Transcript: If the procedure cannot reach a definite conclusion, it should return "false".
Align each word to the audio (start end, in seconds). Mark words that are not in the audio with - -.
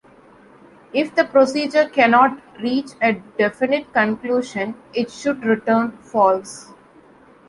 If 0.95 1.13
the 1.13 1.25
procedure 1.25 1.87
cannot 1.87 2.41
reach 2.59 2.89
a 3.03 3.21
definite 3.37 3.93
conclusion, 3.93 4.73
it 4.95 5.11
should 5.11 5.45
return 5.45 5.91
"false". 6.01 6.71